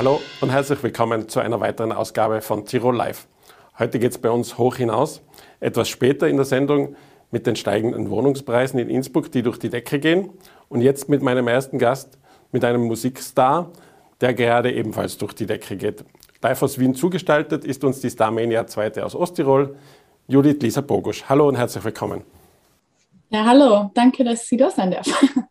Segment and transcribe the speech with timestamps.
[0.00, 3.28] Hallo und herzlich willkommen zu einer weiteren Ausgabe von Tirol Live.
[3.78, 5.20] Heute geht es bei uns hoch hinaus.
[5.60, 6.96] Etwas später in der Sendung
[7.30, 10.30] mit den steigenden Wohnungspreisen in Innsbruck, die durch die Decke gehen.
[10.70, 12.16] Und jetzt mit meinem ersten Gast,
[12.50, 13.72] mit einem Musikstar,
[14.22, 16.02] der gerade ebenfalls durch die Decke geht.
[16.40, 19.76] Live aus Wien zugestaltet ist uns die Starmania zweite aus Osttirol,
[20.28, 21.24] Judith Lisa Bogusch.
[21.28, 22.22] Hallo und herzlich willkommen.
[23.28, 25.44] Ja, hallo, danke, dass Sie da sein dürfen.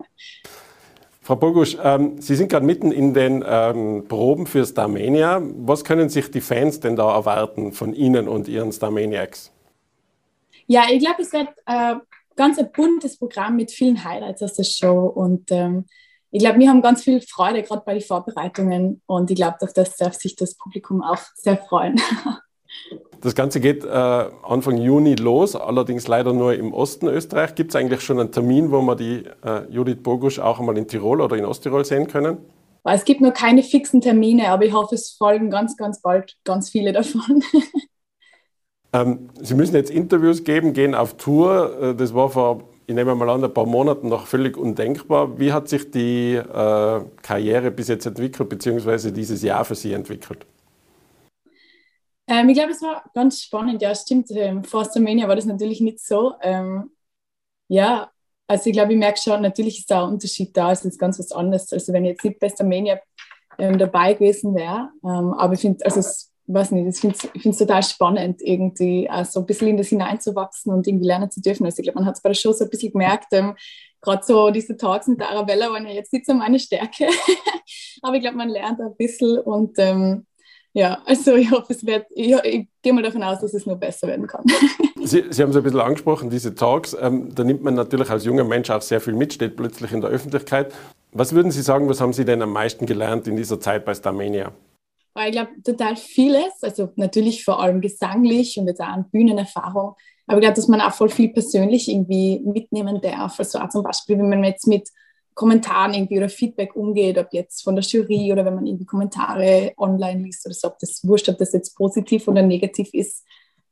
[1.30, 5.40] Frau Bogusch, ähm, Sie sind gerade mitten in den ähm, Proben für Starmania.
[5.58, 9.52] Was können sich die Fans denn da erwarten von Ihnen und Ihren Starmaniacs?
[10.66, 11.98] Ja, ich glaube, es wird äh,
[12.36, 15.86] ganz ein buntes Programm mit vielen Highlights aus der Show und ähm,
[16.32, 19.74] ich glaube, wir haben ganz viel Freude gerade bei den Vorbereitungen und ich glaube, auf
[19.74, 22.02] das darf sich das Publikum auch sehr freuen.
[23.22, 27.54] Das Ganze geht äh, Anfang Juni los, allerdings leider nur im Osten Österreich.
[27.56, 30.88] Gibt es eigentlich schon einen Termin, wo wir die äh, Judith Bogusch auch einmal in
[30.88, 32.38] Tirol oder in Osttirol sehen können?
[32.84, 36.70] Es gibt noch keine fixen Termine, aber ich hoffe, es folgen ganz, ganz bald ganz
[36.70, 37.44] viele davon.
[38.94, 41.78] ähm, Sie müssen jetzt Interviews geben, gehen auf Tour.
[41.82, 45.38] Äh, das war vor, ich nehme mal an, ein paar Monaten noch völlig undenkbar.
[45.38, 50.46] Wie hat sich die äh, Karriere bis jetzt entwickelt, beziehungsweise dieses Jahr für Sie entwickelt?
[52.30, 53.82] Ähm, ich glaube, es war ganz spannend.
[53.82, 54.30] Ja, stimmt.
[54.32, 56.36] Ähm, vor Starmania war das natürlich nicht so.
[56.42, 56.92] Ähm,
[57.68, 58.12] ja,
[58.48, 60.72] also ich glaube, ich merke schon, natürlich ist da ein Unterschied da.
[60.72, 61.74] Es ist ganz was anderes.
[61.74, 63.00] Also wenn ich jetzt nicht bei Starmania
[63.58, 64.92] ähm, dabei gewesen wäre.
[65.04, 69.26] Ähm, aber ich finde, also es, weiß nicht, ich finde es total spannend, irgendwie auch
[69.26, 71.66] so ein bisschen in das hineinzuwachsen und irgendwie lernen zu dürfen.
[71.66, 73.56] Also ich glaube, man hat es bei der Show so ein bisschen gemerkt, ähm,
[74.02, 77.08] gerade so diese Talks mit der Arabella waren ja jetzt nicht so meine Stärke.
[78.02, 80.26] aber ich glaube, man lernt ein bisschen und ähm,
[80.74, 83.76] ja, also ich hoffe, es wird, ich, ich, gehe mal davon aus, dass es nur
[83.76, 84.44] besser werden kann.
[85.04, 86.96] Sie, Sie haben es ein bisschen angesprochen, diese Talks.
[87.00, 90.02] Ähm, da nimmt man natürlich als junger Mensch auch sehr viel mit, steht plötzlich in
[90.02, 90.74] der Öffentlichkeit.
[91.12, 93.96] Was würden Sie sagen, was haben Sie denn am meisten gelernt in dieser Zeit bei
[93.96, 94.52] Starmania?
[95.26, 96.62] Ich glaube, total vieles.
[96.62, 99.96] Also natürlich vor allem gesanglich und jetzt auch an Bühnenerfahrung.
[100.28, 103.40] Aber ich glaube, dass man auch voll viel persönlich irgendwie mitnehmen darf.
[103.40, 104.88] Also auch zum Beispiel, wenn man jetzt mit
[105.40, 109.72] Kommentaren irgendwie oder Feedback umgeht, ob jetzt von der Jury oder wenn man irgendwie Kommentare
[109.78, 113.24] online liest oder so, ob das wurscht, ob das jetzt positiv oder negativ ist.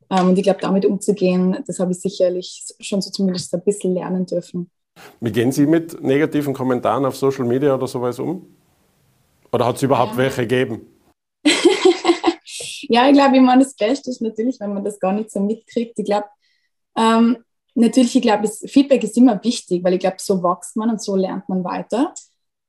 [0.09, 3.93] Ähm, und ich glaube, damit umzugehen, das habe ich sicherlich schon so zumindest ein bisschen
[3.93, 4.71] lernen dürfen.
[5.19, 8.47] Wie gehen Sie mit negativen Kommentaren auf Social Media oder sowas um?
[9.51, 10.19] Oder hat es überhaupt ja.
[10.19, 10.87] welche gegeben?
[12.83, 15.41] ja, ich glaube, ich meine, das Beste ist natürlich, wenn man das gar nicht so
[15.41, 15.99] mitkriegt.
[15.99, 16.27] Ich glaube,
[16.97, 17.43] ähm,
[17.77, 21.15] natürlich, ich glaube, Feedback ist immer wichtig, weil ich glaube, so wächst man und so
[21.15, 22.13] lernt man weiter.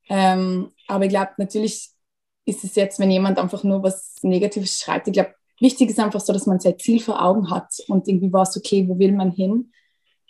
[0.07, 1.89] Ähm, aber ich glaube, natürlich
[2.45, 6.19] ist es jetzt, wenn jemand einfach nur was Negatives schreibt, ich glaube, wichtig ist einfach
[6.19, 9.31] so, dass man sein Ziel vor Augen hat und irgendwie weiß, okay, wo will man
[9.31, 9.71] hin?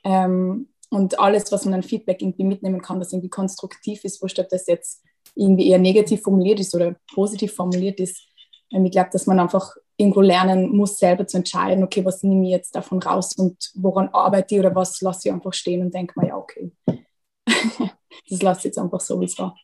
[0.04, 4.28] Ähm, und alles, was man an Feedback irgendwie mitnehmen kann, das irgendwie konstruktiv ist, wo
[4.28, 5.04] statt das jetzt
[5.36, 8.28] irgendwie eher negativ formuliert ist oder positiv formuliert ist.
[8.72, 12.46] Ähm, ich glaube, dass man einfach irgendwo lernen muss, selber zu entscheiden, okay, was nehme
[12.46, 15.94] ich jetzt davon raus und woran arbeite ich oder was lasse ich einfach stehen und
[15.94, 16.72] denke mir, ja, okay,
[18.30, 19.56] das lasse ich jetzt einfach so, wie es war.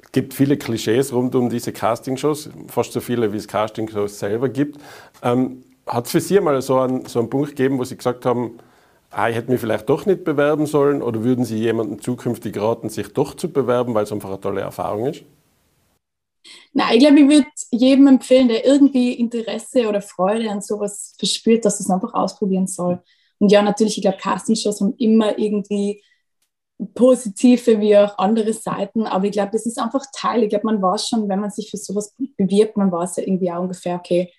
[0.00, 4.48] Es gibt viele Klischees rund um diese Castingshows, fast so viele, wie es Castingshows selber
[4.48, 4.78] gibt.
[5.22, 8.24] Ähm, Hat es für Sie mal so einen, so einen Punkt gegeben, wo Sie gesagt
[8.26, 8.58] haben,
[9.10, 12.90] ah, ich hätte mich vielleicht doch nicht bewerben sollen oder würden Sie jemandem zukünftig raten,
[12.90, 15.24] sich doch zu bewerben, weil es einfach eine tolle Erfahrung ist?
[16.78, 21.64] Nein, ich glaube, ich würde jedem empfehlen, der irgendwie Interesse oder Freude an sowas verspürt,
[21.64, 23.02] dass es einfach ausprobieren soll.
[23.40, 26.00] Und ja, natürlich, ich glaube, Castingshows haben immer irgendwie
[26.94, 30.44] positive wie auch andere Seiten, aber ich glaube, das ist einfach Teil.
[30.44, 33.50] Ich glaube, man weiß schon, wenn man sich für sowas bewirbt, man weiß ja irgendwie
[33.50, 34.32] auch ungefähr, okay,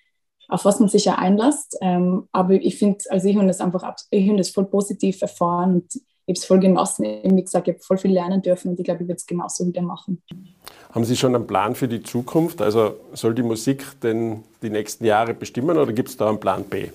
[0.48, 1.76] auf was man sich ja einlässt.
[1.82, 5.74] Ähm, aber ich finde, also ich habe das einfach, ich habe das voll positiv erfahren
[5.74, 5.92] und
[6.30, 7.04] habe es voll genossen.
[7.04, 9.66] Wie gesagt, ich habe voll viel lernen dürfen und ich glaube, ich würde es genauso
[9.66, 10.22] wieder machen.
[10.92, 12.60] Haben Sie schon einen Plan für die Zukunft?
[12.62, 16.64] Also soll die Musik denn die nächsten Jahre bestimmen oder gibt es da einen Plan
[16.64, 16.88] B?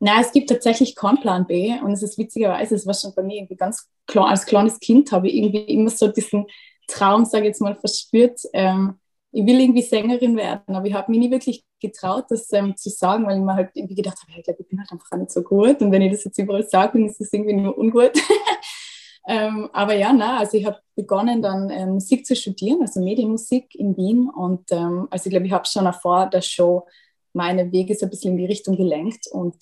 [0.00, 3.22] Nein, es gibt tatsächlich keinen Plan B und es ist witzigerweise, es war schon bei
[3.22, 6.46] mir irgendwie ganz klar, als kleines Kind habe ich irgendwie immer so diesen
[6.88, 8.98] Traum, sage ich jetzt mal, verspürt, ähm,
[9.30, 12.88] ich will irgendwie Sängerin werden, aber ich habe mich nie wirklich getraut, das ähm, zu
[12.88, 15.30] sagen, weil ich mir halt irgendwie gedacht habe, ich glaube, ich bin halt einfach nicht
[15.30, 18.12] so gut und wenn ich das jetzt überall sage, dann ist es irgendwie nur ungut.
[19.28, 23.74] ähm, aber ja, na, also ich habe begonnen dann ähm, Musik zu studieren, also Medienmusik
[23.74, 26.86] in Wien und ähm, also ich glaube, ich habe schon vor der Show
[27.34, 29.56] meine Wege so ein bisschen in die Richtung gelenkt und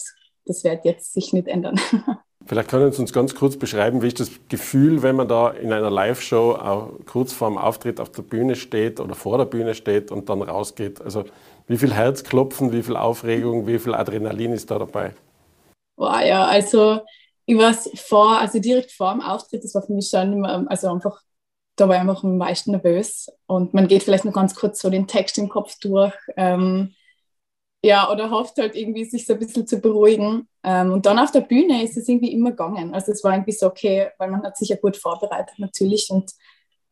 [0.46, 1.80] das wird jetzt sich nicht ändern.
[2.46, 5.72] Vielleicht können Sie uns ganz kurz beschreiben, wie ist das Gefühl, wenn man da in
[5.72, 9.74] einer Live-Show auch kurz vor dem Auftritt auf der Bühne steht oder vor der Bühne
[9.74, 11.02] steht und dann rausgeht?
[11.02, 11.24] Also
[11.70, 15.14] wie viel Herzklopfen, wie viel Aufregung, wie viel Adrenalin ist da dabei?
[15.96, 17.00] Wow, ja, also
[17.46, 20.88] ich war vor, also direkt vor dem Auftritt, das war für mich schon immer, also
[20.88, 21.22] einfach
[21.80, 23.28] da war ich einfach am meisten nervös.
[23.46, 26.14] Und man geht vielleicht noch ganz kurz so den Text im Kopf durch.
[26.36, 26.94] Ähm,
[27.82, 30.46] ja, oder hofft halt irgendwie, sich so ein bisschen zu beruhigen.
[30.62, 32.92] Ähm, und dann auf der Bühne ist es irgendwie immer gegangen.
[32.92, 36.10] Also es war irgendwie so, okay, weil man hat sich ja gut vorbereitet natürlich.
[36.10, 36.32] Und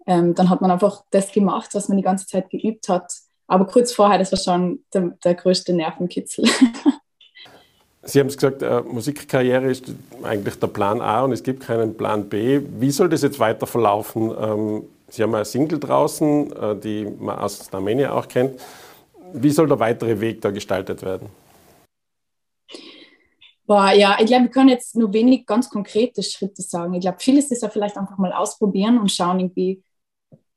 [0.06, 3.12] ähm, dann hat man einfach das gemacht, was man die ganze Zeit geübt hat.
[3.48, 6.44] Aber kurz vorher, das war schon der, der größte Nervenkitzel.
[8.02, 9.92] Sie haben es gesagt, äh, Musikkarriere ist
[10.22, 12.60] eigentlich der Plan A und es gibt keinen Plan B.
[12.78, 14.32] Wie soll das jetzt weiter verlaufen?
[14.38, 18.60] Ähm, Sie haben eine Single draußen, äh, die man aus Armenien auch kennt.
[19.32, 21.28] Wie soll der weitere Weg da gestaltet werden?
[23.66, 26.94] Boah, ja, ich glaube, wir können jetzt nur wenig ganz konkrete Schritte sagen.
[26.94, 29.82] Ich glaube, vieles ist ja vielleicht einfach mal ausprobieren und schauen, irgendwie,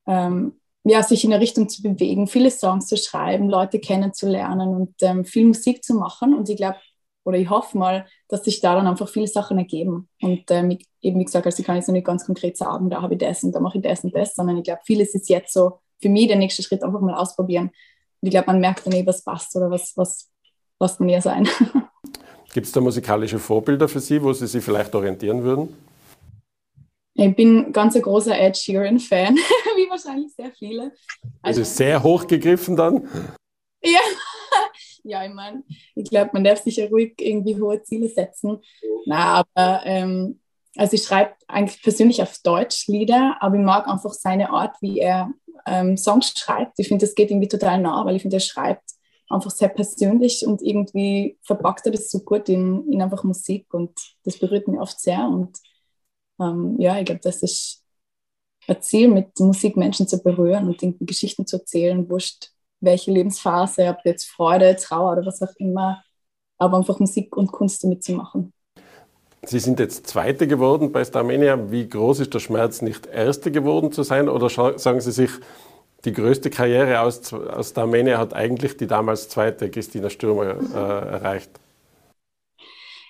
[0.07, 4.95] ähm, ja, sich in eine Richtung zu bewegen, viele Songs zu schreiben, Leute kennenzulernen und
[5.01, 6.33] ähm, viel Musik zu machen.
[6.33, 6.77] Und ich glaube,
[7.23, 10.09] oder ich hoffe mal, dass sich da dann einfach viele Sachen ergeben.
[10.21, 13.01] Und ähm, eben wie gesagt, also ich kann jetzt noch nicht ganz konkret sagen, da
[13.01, 15.29] habe ich das und da mache ich das und das, sondern ich glaube, vieles ist
[15.29, 17.67] jetzt so für mich der nächste Schritt, einfach mal ausprobieren.
[17.67, 20.29] Und ich glaube, man merkt dann eh, was passt oder was, was,
[20.79, 21.47] was man eher sein.
[22.53, 25.69] Gibt es da musikalische Vorbilder für Sie, wo Sie sich vielleicht orientieren würden?
[27.13, 29.37] Ich bin ganz ein großer Ed Sheeran-Fan,
[29.81, 30.93] wie wahrscheinlich sehr viele.
[31.41, 33.09] Also, also sehr hochgegriffen dann?
[33.83, 33.99] Ja,
[35.03, 35.63] ja, ich meine,
[35.95, 38.61] ich glaube, man darf sich ja ruhig irgendwie hohe Ziele setzen.
[39.05, 40.39] Na, aber ähm,
[40.77, 44.99] also ich schreibe eigentlich persönlich auf Deutsch Lieder, aber ich mag einfach seine Art, wie
[44.99, 45.31] er
[45.65, 46.79] ähm, Songs schreibt.
[46.79, 48.83] Ich finde, das geht irgendwie total nah, weil ich finde, er schreibt
[49.29, 53.97] einfach sehr persönlich und irgendwie verpackt er das so gut in, in einfach Musik und
[54.23, 55.25] das berührt mich oft sehr.
[55.25, 55.57] Und
[56.39, 57.80] ähm, ja, ich glaube, das ist
[58.79, 63.97] Ziel, mit Musik Menschen zu berühren und irgendwie Geschichten zu erzählen, wurscht welche Lebensphase, ob
[64.05, 66.03] jetzt Freude, Trauer oder was auch immer,
[66.57, 68.53] aber einfach Musik und Kunst damit zu machen.
[69.43, 71.71] Sie sind jetzt Zweite geworden bei Starmania.
[71.71, 74.29] Wie groß ist der Schmerz, nicht Erste geworden zu sein?
[74.29, 75.31] Oder sagen Sie sich,
[76.05, 81.51] die größte Karriere aus, aus Starmania hat eigentlich die damals Zweite, Christina Stürmer, äh, erreicht?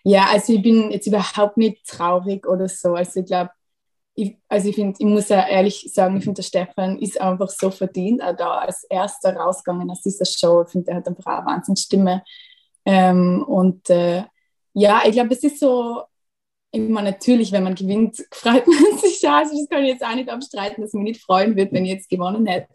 [0.04, 2.96] Ja, also ich bin jetzt überhaupt nicht traurig oder so.
[2.96, 3.52] Also ich glaube,
[4.16, 7.50] ich, also ich finde, ich muss ja ehrlich sagen, ich finde, der Stefan ist einfach
[7.50, 10.64] so verdient, auch da als erster rausgegangen aus dieser Show.
[10.64, 12.24] Ich finde, er hat einfach eine Wahnsinnsstimme.
[12.86, 14.24] Ähm, und äh,
[14.74, 16.04] ja, ich glaube, es ist so,
[16.72, 19.40] immer natürlich, wenn man gewinnt, freut man sich ja.
[19.40, 21.92] Also das kann ich jetzt auch nicht abstreiten, dass mich nicht freuen würde, wenn ich
[21.92, 22.68] jetzt gewonnen hätte.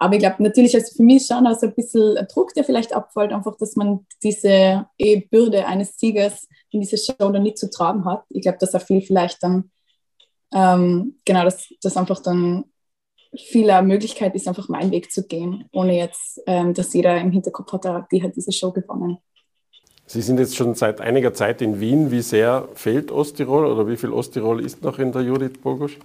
[0.00, 3.32] Aber ich glaube natürlich, also für mich schon also ein bisschen Druck, der vielleicht abfällt,
[3.32, 8.04] einfach, dass man diese eh, Bürde eines Siegers in dieser Show dann nicht zu tragen
[8.04, 8.24] hat.
[8.28, 9.72] Ich glaube, dass er viel vielleicht dann
[10.52, 12.64] ähm, genau, dass das einfach dann
[13.36, 17.72] viele Möglichkeit ist, einfach meinen Weg zu gehen, ohne jetzt, ähm, dass jeder im Hinterkopf
[17.72, 19.18] hat, die hat diese Show gewonnen.
[20.06, 22.10] Sie sind jetzt schon seit einiger Zeit in Wien.
[22.10, 25.98] Wie sehr fehlt Osttirol oder wie viel Osttirol ist noch in der Judith Bogusch?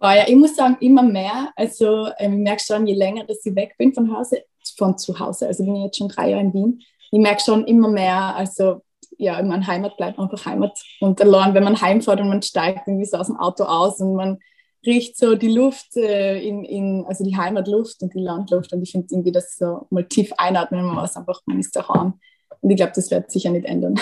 [0.00, 1.52] Oh ja, ich muss sagen, immer mehr.
[1.54, 4.42] Also ähm, ich merke schon, je länger dass ich weg bin von Hause,
[4.76, 6.82] von zu Hause, also bin ich jetzt schon drei Jahre in Wien,
[7.12, 8.82] ich merke schon immer mehr, also
[9.18, 10.78] ja, meine Heimat bleibt einfach Heimat.
[11.00, 14.14] Und allein, wenn man heimfährt und man steigt irgendwie so aus dem Auto aus und
[14.14, 14.38] man
[14.84, 18.72] riecht so die Luft, äh, in, in, also die Heimatluft und die Landluft.
[18.72, 22.14] Und ich finde irgendwie das so mal tief einatmen, man was einfach, man ist daheim.
[22.60, 23.98] Und ich glaube, das wird sicher nicht ändern.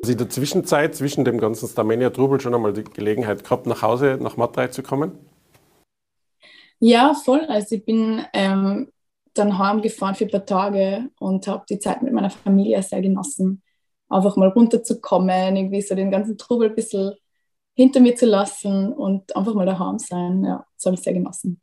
[0.00, 4.18] Sie in der Zwischenzeit, zwischen dem ganzen Starmania-Trubel schon einmal die Gelegenheit gehabt, nach Hause,
[4.20, 5.12] nach Matrei zu kommen?
[6.78, 7.40] Ja, voll.
[7.48, 8.90] Also ich bin ähm,
[9.32, 13.62] dann heimgefahren für ein paar Tage und habe die Zeit mit meiner Familie sehr genossen
[14.08, 17.12] einfach mal runterzukommen, irgendwie so den ganzen Trubel ein bisschen
[17.74, 20.44] hinter mir zu lassen und einfach mal daheim sein.
[20.44, 21.60] Ja, das habe ich sehr genossen.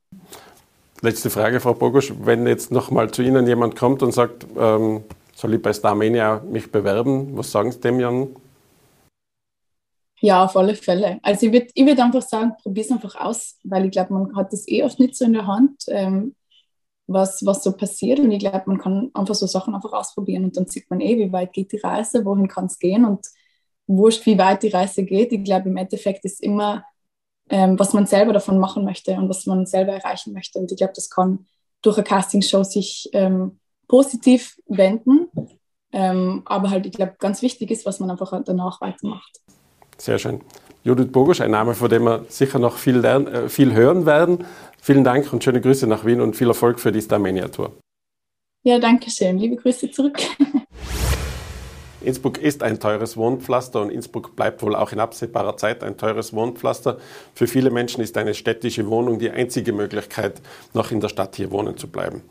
[1.02, 2.14] Letzte Frage, Frau Bogusch.
[2.22, 5.04] Wenn jetzt nochmal zu Ihnen jemand kommt und sagt, ähm,
[5.36, 8.30] soll ich bei Starmania mich bewerben, was sagen Sie dem, Jan?
[10.22, 11.20] Ja, auf alle Fälle.
[11.22, 14.36] Also ich würde ich würd einfach sagen, probier es einfach aus, weil ich glaube, man
[14.38, 15.84] hat das eh oft nicht so in der Hand.
[15.88, 16.36] Ähm,
[17.08, 18.20] was, was so passiert.
[18.20, 21.18] Und ich glaube, man kann einfach so Sachen einfach ausprobieren und dann sieht man eh,
[21.18, 23.28] wie weit geht die Reise, wohin kann es gehen und
[23.88, 25.32] wurscht, wie weit die Reise geht.
[25.32, 26.86] Ich glaube, im Endeffekt ist immer,
[27.50, 30.60] ähm, was man selber davon machen möchte und was man selber erreichen möchte.
[30.60, 31.46] Und ich glaube, das kann
[31.82, 35.28] durch eine Castingshow sich ähm, positiv wenden.
[35.92, 39.42] Ähm, aber halt, ich glaube, ganz wichtig ist, was man einfach danach weitermacht.
[39.98, 40.42] Sehr schön.
[40.86, 44.46] Judith Bogusch, ein Name, von dem wir sicher noch viel, lernen, äh, viel hören werden.
[44.82, 47.72] Vielen Dank und schöne Grüße nach Wien und viel Erfolg für die Starmania Tour.
[48.64, 49.38] Ja, danke schön.
[49.38, 50.18] Liebe Grüße zurück.
[52.02, 56.34] Innsbruck ist ein teures Wohnpflaster und Innsbruck bleibt wohl auch in absehbarer Zeit ein teures
[56.34, 56.98] Wohnpflaster.
[57.34, 60.42] Für viele Menschen ist eine städtische Wohnung die einzige Möglichkeit,
[60.74, 62.24] noch in der Stadt hier wohnen zu bleiben.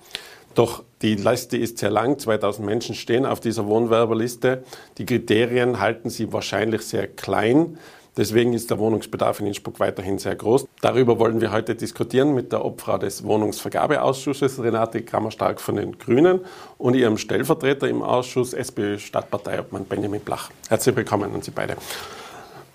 [0.55, 2.19] Doch die Liste ist sehr lang.
[2.19, 4.63] 2000 Menschen stehen auf dieser Wohnwerberliste.
[4.99, 7.79] Die Kriterien halten sie wahrscheinlich sehr klein.
[8.15, 10.67] Deswegen ist der Wohnungsbedarf in Innsbruck weiterhin sehr groß.
[10.83, 16.41] Darüber wollen wir heute diskutieren mit der Obfrau des Wohnungsvergabeausschusses, Renate Kammerstark von den Grünen,
[16.77, 20.51] und ihrem Stellvertreter im Ausschuss, SPÖ Stadtparteiobmann Benjamin Blach.
[20.69, 21.77] Herzlich willkommen an Sie beide.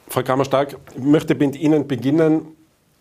[0.08, 2.48] Frau Kammerstark, ich möchte mit Ihnen beginnen.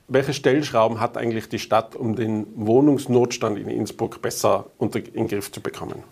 [0.09, 5.51] Welche Stellschrauben hat eigentlich die Stadt, um den Wohnungsnotstand in Innsbruck besser in den Griff
[5.51, 6.03] zu bekommen?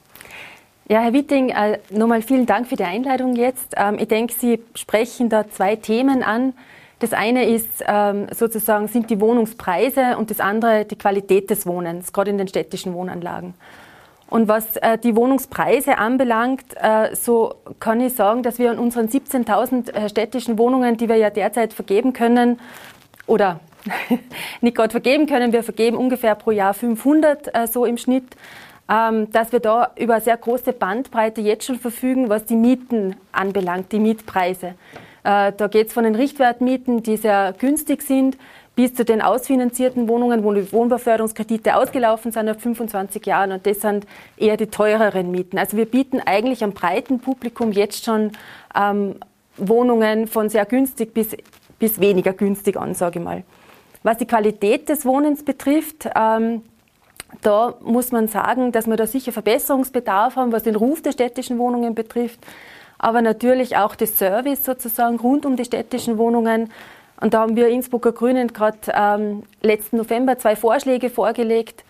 [0.87, 3.73] Ja, Herr Witting, äh, nochmal vielen Dank für die Einladung jetzt.
[3.75, 6.53] Ähm, ich denke, Sie sprechen da zwei Themen an.
[6.99, 12.13] Das eine ist ähm, sozusagen sind die Wohnungspreise und das andere die Qualität des Wohnens,
[12.13, 13.55] gerade in den städtischen Wohnanlagen.
[14.29, 19.09] Und was äh, die Wohnungspreise anbelangt, äh, so kann ich sagen, dass wir in unseren
[19.09, 22.61] 17.000 äh, städtischen Wohnungen, die wir ja derzeit vergeben können,
[23.27, 23.61] oder
[24.61, 28.37] nicht gerade vergeben können, wir vergeben ungefähr pro Jahr 500 äh, so im Schnitt,
[28.87, 33.99] dass wir da über sehr große Bandbreite jetzt schon verfügen, was die Mieten anbelangt, die
[33.99, 34.75] Mietpreise.
[35.25, 38.37] Äh, da geht es von den Richtwertmieten, die sehr günstig sind,
[38.77, 43.53] bis zu den ausfinanzierten Wohnungen, wo die Wohnbeförderungskredite ausgelaufen sind nach 25 Jahren.
[43.53, 45.59] Und das sind eher die teureren Mieten.
[45.59, 48.33] Also wir bieten eigentlich einem breiten Publikum jetzt schon
[48.77, 49.17] ähm,
[49.57, 51.37] Wohnungen von sehr günstig bis,
[51.79, 53.45] bis weniger günstig an, sage ich mal.
[54.03, 56.63] Was die Qualität des Wohnens betrifft, ähm,
[57.45, 61.59] da muss man sagen, dass wir da sicher Verbesserungsbedarf haben, was den Ruf der städtischen
[61.59, 62.41] Wohnungen betrifft,
[62.99, 66.73] aber natürlich auch das Service sozusagen rund um die städtischen Wohnungen.
[67.21, 71.85] Und da haben wir Innsbrucker Grünen gerade ähm, letzten November zwei Vorschläge vorgelegt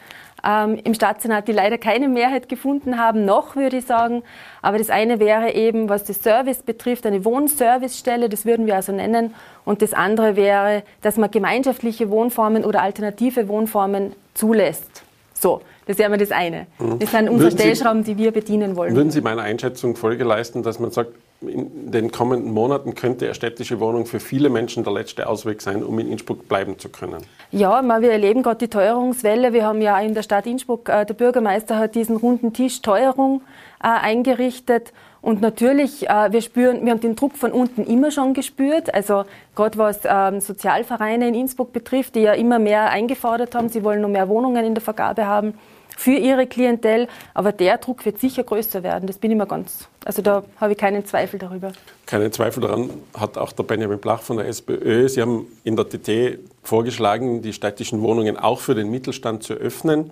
[0.45, 4.23] ähm, im Stadtsenat, die leider keine Mehrheit gefunden haben, noch würde ich sagen.
[4.61, 8.93] Aber das eine wäre eben, was das Service betrifft, eine Wohnservicestelle, das würden wir also
[8.93, 9.35] nennen.
[9.65, 15.04] Und das andere wäre, dass man gemeinschaftliche Wohnformen oder alternative Wohnformen zulässt.
[15.45, 16.69] So, das wäre mal das eine.
[16.79, 17.01] Mhm.
[17.01, 18.97] Das sind unsere Stellschrauben, die wir bedienen wollen.
[18.97, 21.11] Würden Sie meiner Einschätzung Folge leisten, dass man sagt,
[21.43, 25.83] in den kommenden Monaten könnte eine städtische Wohnung für viele Menschen der letzte Ausweg sein,
[25.83, 27.19] um in Innsbruck bleiben zu können?
[27.51, 29.53] Ja, wir erleben gerade die Teuerungswelle.
[29.53, 33.43] Wir haben ja in der Stadt Innsbruck, äh, der Bürgermeister hat diesen runden Tisch Teuerung
[33.83, 34.95] äh, eingerichtet.
[35.25, 38.93] Und natürlich, äh, wir spüren, wir haben den Druck von unten immer schon gespürt.
[38.93, 43.83] Also gerade was ähm, Sozialvereine in Innsbruck betrifft, die ja immer mehr eingefordert haben, sie
[43.85, 45.55] wollen noch mehr Wohnungen in der Vergabe haben
[45.97, 47.09] für ihre Klientel.
[47.33, 49.07] Aber der Druck wird sicher größer werden.
[49.07, 49.89] Das bin ich mir ganz.
[50.05, 51.73] Also da habe ich keinen Zweifel darüber.
[52.05, 55.09] Keinen Zweifel daran hat auch der Benjamin Blach von der SPÖ.
[55.09, 60.11] Sie haben in der TT vorgeschlagen, die städtischen Wohnungen auch für den Mittelstand zu öffnen.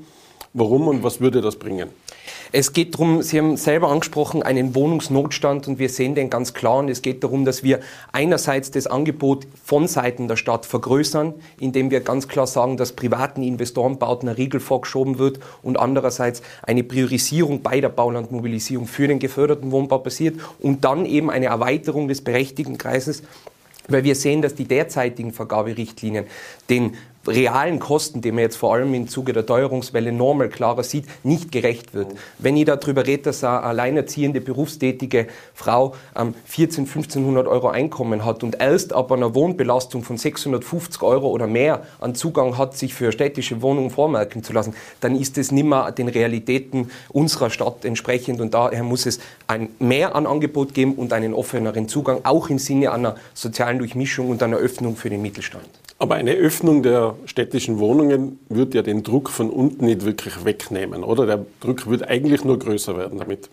[0.54, 1.90] Warum und was würde das bringen?
[2.54, 6.80] Es geht darum, Sie haben selber angesprochen, einen Wohnungsnotstand und wir sehen den ganz klar.
[6.80, 7.80] Und es geht darum, dass wir
[8.12, 13.42] einerseits das Angebot von Seiten der Stadt vergrößern, indem wir ganz klar sagen, dass privaten
[13.42, 19.70] Investorenbauten ein Riegel vorgeschoben wird und andererseits eine Priorisierung bei der Baulandmobilisierung für den geförderten
[19.70, 23.22] Wohnbau passiert und dann eben eine Erweiterung des berechtigten Kreises
[23.88, 26.26] weil wir sehen, dass die derzeitigen Vergaberichtlinien
[26.70, 26.94] den
[27.26, 31.52] realen Kosten, die man jetzt vor allem im Zuge der Teuerungswelle normal klarer sieht, nicht
[31.52, 32.08] gerecht wird.
[32.38, 38.42] Wenn ich darüber rede, dass eine alleinerziehende berufstätige Frau ähm, 14, 1500 Euro Einkommen hat
[38.42, 43.12] und erst ab einer Wohnbelastung von 650 Euro oder mehr an Zugang hat, sich für
[43.12, 48.40] städtische Wohnungen vormerken zu lassen, dann ist es nicht mehr den Realitäten unserer Stadt entsprechend
[48.40, 52.58] und daher muss es ein mehr an Angebot geben und einen offeneren Zugang, auch im
[52.58, 55.68] Sinne einer sozialen Durchmischung und einer Öffnung für den Mittelstand.
[56.02, 61.04] Aber eine Öffnung der städtischen Wohnungen wird ja den Druck von unten nicht wirklich wegnehmen,
[61.04, 61.26] oder?
[61.26, 63.48] Der Druck wird eigentlich nur größer werden damit.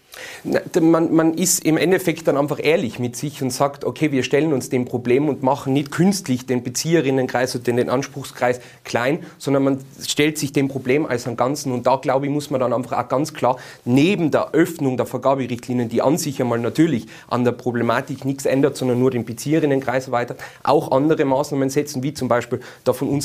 [0.79, 4.53] Man, man, ist im Endeffekt dann einfach ehrlich mit sich und sagt, okay, wir stellen
[4.53, 9.79] uns dem Problem und machen nicht künstlich den Bezieherinnenkreis oder den Anspruchskreis klein, sondern man
[10.01, 11.71] stellt sich dem Problem als ein Ganzen.
[11.71, 15.05] Und da, glaube ich, muss man dann einfach auch ganz klar neben der Öffnung der
[15.05, 20.07] Vergaberichtlinien, die an sich einmal natürlich an der Problematik nichts ändert, sondern nur den Bezieherinnenkreis
[20.07, 23.19] erweitert, auch andere Maßnahmen setzen, wie zum Beispiel von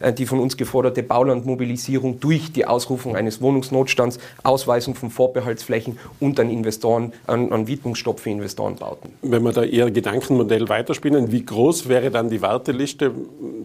[0.00, 5.85] äh, die von uns geforderte Baulandmobilisierung durch die Ausrufung eines Wohnungsnotstands, Ausweisung von Vorbehaltsflächen
[6.20, 9.10] und an Investoren, an, an Widmungsstopp für Investorenbauten.
[9.22, 13.12] Wenn wir da Ihr Gedankenmodell weiterspielen, wie groß wäre dann die Warteliste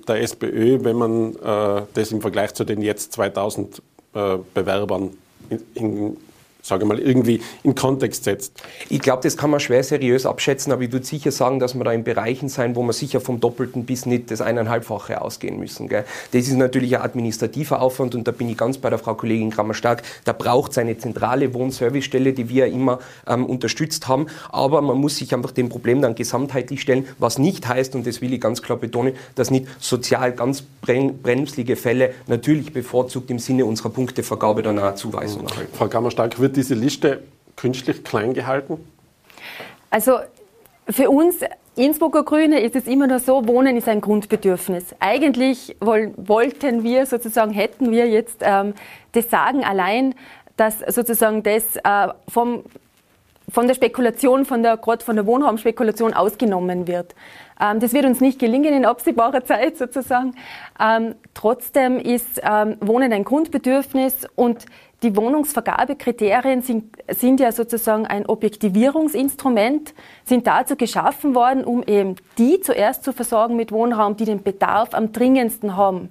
[0.08, 3.82] der SPÖ, wenn man äh, das im Vergleich zu den jetzt 2000
[4.14, 5.12] äh, Bewerbern
[5.50, 6.18] in, in
[6.62, 8.62] sage mal, irgendwie in Kontext setzt?
[8.90, 11.84] Ich glaube, das kann man schwer seriös abschätzen, aber ich würde sicher sagen, dass wir
[11.84, 15.88] da in Bereichen sein, wo wir sicher vom Doppelten bis nicht das eineinhalbfache ausgehen müssen.
[15.88, 16.06] Gell?
[16.32, 19.50] Das ist natürlich ein administrativer Aufwand und da bin ich ganz bei der Frau Kollegin
[19.50, 20.04] Grammer-Stark.
[20.26, 25.18] Da braucht es eine zentrale Wohnservicestelle, die wir immer ähm, unterstützt haben, aber man muss
[25.18, 28.62] sich einfach dem Problem dann gesamtheitlich stellen, was nicht heißt, und das will ich ganz
[28.62, 34.80] klar betonen, dass nicht sozial ganz brenzlige Fälle natürlich bevorzugt im Sinne unserer Punktevergabe dann
[34.80, 35.74] eine Zuweisung erhalten.
[35.74, 37.24] Frau Kammerstark, wird diese Liste
[37.56, 38.86] künstlich klein gehalten?
[39.90, 40.20] Also
[40.90, 41.38] für uns
[41.76, 44.94] Innsbrucker Grüne ist es immer nur so, Wohnen ist ein Grundbedürfnis.
[45.00, 48.74] Eigentlich woll, wollten wir sozusagen, hätten wir jetzt ähm,
[49.14, 50.14] das Sagen allein,
[50.58, 52.64] dass sozusagen das äh, vom,
[53.50, 57.16] von der Spekulation, von der, gerade von der Wohnraumspekulation ausgenommen wird.
[57.60, 60.36] Ähm, das wird uns nicht gelingen in absehbarer Zeit sozusagen.
[60.78, 64.66] Ähm, trotzdem ist ähm, Wohnen ein Grundbedürfnis und
[65.04, 69.94] die Wohnungsvergabekriterien sind, sind ja sozusagen ein Objektivierungsinstrument,
[70.26, 74.94] sind dazu geschaffen worden, um eben die zuerst zu versorgen mit Wohnraum, die den Bedarf
[74.94, 76.10] am dringendsten haben.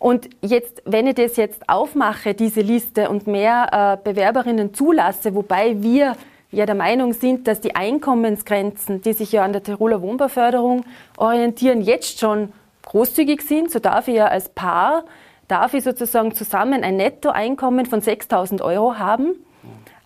[0.00, 5.80] Und jetzt, wenn ich das jetzt aufmache, diese Liste, und mehr äh, Bewerberinnen zulasse, wobei
[5.80, 6.16] wir
[6.50, 10.84] ja der Meinung sind, dass die Einkommensgrenzen, die sich ja an der Tiroler Wohnbauförderung
[11.16, 15.04] orientieren, jetzt schon großzügig sind, so darf ich ja als Paar
[15.52, 19.34] darf ich sozusagen zusammen ein Nettoeinkommen von 6.000 Euro haben.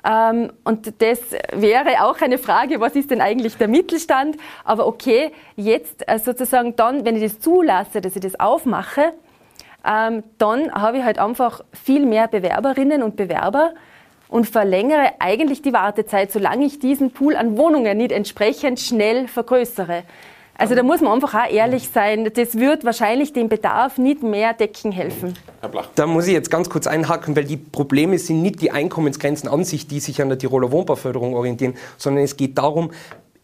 [0.04, 1.20] Ähm, und das
[1.52, 4.36] wäre auch eine Frage, was ist denn eigentlich der Mittelstand?
[4.64, 9.12] Aber okay, jetzt äh, sozusagen dann, wenn ich das zulasse, dass ich das aufmache,
[9.86, 13.74] ähm, dann habe ich halt einfach viel mehr Bewerberinnen und Bewerber
[14.28, 20.02] und verlängere eigentlich die Wartezeit, solange ich diesen Pool an Wohnungen nicht entsprechend schnell vergrößere.
[20.58, 24.54] Also da muss man einfach auch ehrlich sein, das wird wahrscheinlich den Bedarf nicht mehr
[24.54, 25.34] decken helfen.
[25.60, 25.88] Herr Blach.
[25.94, 29.64] Da muss ich jetzt ganz kurz einhaken, weil die Probleme sind nicht die Einkommensgrenzen an
[29.64, 32.90] sich, die sich an der Tiroler Wohnbauförderung orientieren, sondern es geht darum,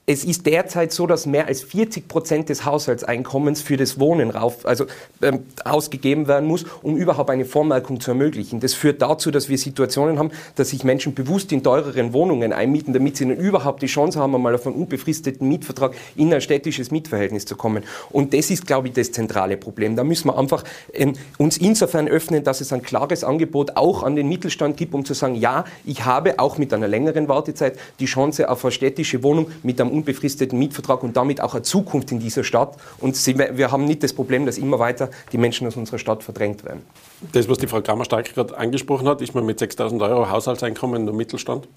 [0.04, 4.66] es ist derzeit so, dass mehr als 40 Prozent des Haushaltseinkommens für das Wohnen rauf,
[4.66, 4.86] also,
[5.22, 8.58] ähm, ausgegeben werden muss, um überhaupt eine Vormerkung zu ermöglichen.
[8.58, 12.92] Das führt dazu, dass wir Situationen haben, dass sich Menschen bewusst in teureren Wohnungen einmieten,
[12.92, 16.90] damit sie dann überhaupt die Chance haben, einmal auf einen unbefristeten Mietvertrag in ein städtisches
[16.90, 17.84] Mietverhältnis zu kommen.
[18.10, 19.94] Und das ist, glaube ich, das zentrale Problem.
[19.94, 24.16] Da müssen wir einfach ähm, uns insofern öffnen, dass es ein klares Angebot auch an
[24.16, 28.06] den Mittelstand gibt, um zu sagen, ja, ich habe auch mit einer längeren Wartezeit die
[28.06, 32.18] Chance auf eine städtische Wohnung mit einem unbefristeten Mietvertrag und damit auch eine Zukunft in
[32.18, 32.76] dieser Stadt.
[32.98, 36.22] Und sie, wir haben nicht das Problem, dass immer weiter die Menschen aus unserer Stadt
[36.22, 36.82] verdrängt werden.
[37.30, 41.16] Das, was die Frau Kammerstark gerade angesprochen hat, ist man mit 6.000 Euro Haushaltseinkommen im
[41.16, 41.68] Mittelstand?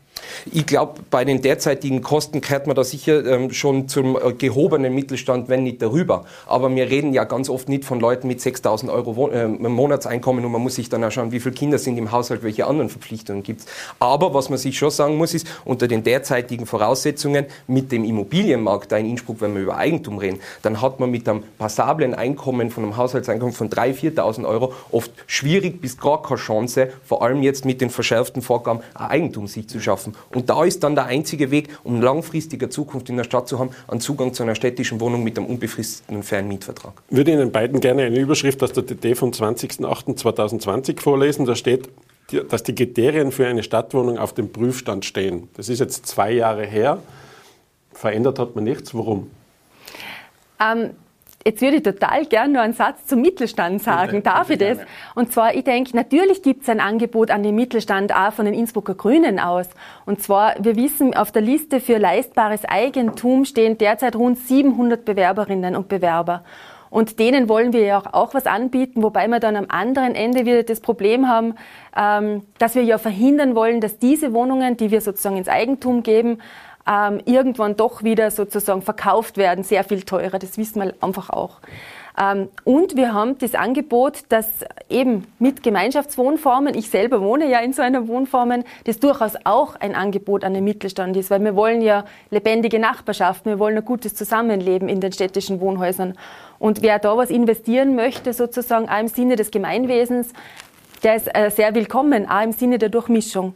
[0.52, 4.94] Ich glaube, bei den derzeitigen Kosten kehrt man da sicher ähm, schon zum äh, gehobenen
[4.96, 6.26] Mittelstand, wenn nicht darüber.
[6.48, 10.52] Aber wir reden ja ganz oft nicht von Leuten mit 6.000 Euro äh, Monatseinkommen und
[10.52, 13.44] man muss sich dann auch schauen, wie viele Kinder sind im Haushalt, welche anderen Verpflichtungen
[13.44, 13.68] gibt es.
[14.00, 18.92] Aber was man sich schon sagen muss, ist, unter den derzeitigen Voraussetzungen mit dem Immobilienmarkt
[18.92, 22.72] da in Innsbruck, wenn wir über Eigentum reden, dann hat man mit einem passablen Einkommen
[22.72, 27.44] von einem Haushaltseinkommen von 3.000, 4.000 Euro oft schwierig bis gar keine Chance, vor allem
[27.44, 30.16] jetzt mit den verschärften Vorgaben, ein Eigentum sich zu schaffen.
[30.34, 33.72] Und da ist dann der einzige Weg, um langfristige Zukunft in der Stadt zu haben,
[33.88, 36.94] einen Zugang zu einer städtischen Wohnung mit einem unbefristeten fairen Mietvertrag.
[37.10, 41.46] Ich würde Ihnen beiden gerne eine Überschrift aus der DT vom 20.08.2020 vorlesen.
[41.46, 41.90] Da steht,
[42.50, 45.50] dass die Kriterien für eine Stadtwohnung auf dem Prüfstand stehen.
[45.56, 47.00] Das ist jetzt zwei Jahre her.
[47.94, 48.94] Verändert hat man nichts.
[48.94, 49.30] Warum?
[50.60, 50.92] Ähm,
[51.46, 54.12] jetzt würde ich total gerne noch einen Satz zum Mittelstand sagen.
[54.12, 54.78] Bitte, Darf bitte ich das?
[54.80, 54.92] Gerne.
[55.14, 58.54] Und zwar, ich denke, natürlich gibt es ein Angebot an den Mittelstand auch von den
[58.54, 59.68] Innsbrucker Grünen aus.
[60.06, 65.76] Und zwar, wir wissen, auf der Liste für leistbares Eigentum stehen derzeit rund 700 Bewerberinnen
[65.76, 66.44] und Bewerber.
[66.90, 70.46] Und denen wollen wir ja auch, auch was anbieten, wobei wir dann am anderen Ende
[70.46, 71.56] wieder das Problem haben,
[71.96, 76.40] ähm, dass wir ja verhindern wollen, dass diese Wohnungen, die wir sozusagen ins Eigentum geben,
[76.88, 80.40] ähm, irgendwann doch wieder sozusagen verkauft werden, sehr viel teurer.
[80.40, 81.60] Das wissen wir einfach auch.
[82.18, 84.48] Ähm, und wir haben das Angebot, dass
[84.90, 89.96] eben mit Gemeinschaftswohnformen, ich selber wohne ja in so einer Wohnformen, das durchaus auch ein
[89.96, 94.16] Angebot an den Mittelstand ist, weil wir wollen ja lebendige Nachbarschaften, wir wollen ein gutes
[94.16, 96.18] Zusammenleben in den städtischen Wohnhäusern.
[96.58, 100.32] Und wer da was investieren möchte, sozusagen auch im Sinne des Gemeinwesens,
[101.04, 103.54] der ist äh, sehr willkommen, auch im Sinne der Durchmischung.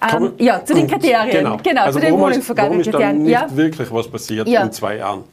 [0.00, 1.30] Ähm, ja, zu den Kriterien.
[1.30, 3.00] Genau, genau also zu den Wohnungsvergabekriterien.
[3.00, 3.56] Warum ist nicht ja.
[3.56, 4.62] wirklich was passiert ja.
[4.62, 5.24] in zwei Jahren?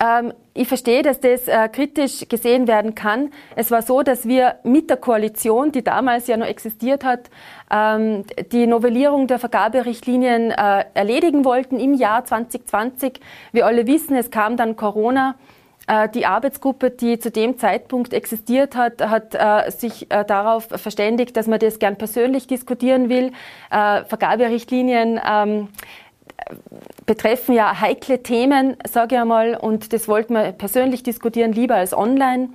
[0.00, 3.30] Ähm, ich verstehe, dass das äh, kritisch gesehen werden kann.
[3.56, 7.30] Es war so, dass wir mit der Koalition, die damals ja noch existiert hat,
[7.70, 13.20] ähm, die Novellierung der Vergaberichtlinien äh, erledigen wollten im Jahr 2020.
[13.52, 15.36] Wir alle wissen, es kam dann Corona.
[15.86, 21.36] Äh, die Arbeitsgruppe, die zu dem Zeitpunkt existiert hat, hat äh, sich äh, darauf verständigt,
[21.36, 23.32] dass man das gern persönlich diskutieren will.
[23.70, 25.68] Vergaberichtlinien ähm,
[27.06, 31.92] betreffen ja heikle Themen, sage ich einmal, und das wollten wir persönlich diskutieren, lieber als
[31.92, 32.50] online.